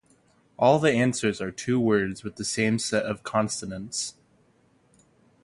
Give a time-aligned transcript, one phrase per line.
[0.57, 4.15] All the answers are two words with the same set of consonants.